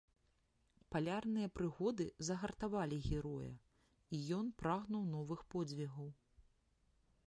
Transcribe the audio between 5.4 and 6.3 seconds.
подзвігаў.